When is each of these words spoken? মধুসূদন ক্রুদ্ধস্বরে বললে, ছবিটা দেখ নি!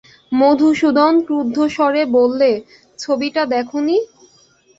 মধুসূদন 0.31 1.13
ক্রুদ্ধস্বরে 1.25 2.01
বললে, 2.17 2.51
ছবিটা 2.99 3.43
দেখ 3.53 3.67
নি! 3.79 3.97